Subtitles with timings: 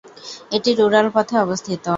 [0.51, 1.83] এটি উড়াল পথে অবস্থিত।